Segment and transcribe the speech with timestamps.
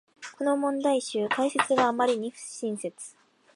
[0.35, 3.15] この問題集、解説があまりに不親切